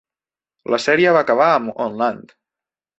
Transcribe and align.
La 0.75 0.79
sèrie 0.87 1.13
va 1.19 1.23
acabar 1.27 1.53
amb 1.61 1.79
"On 1.89 2.05
Land". 2.05 2.39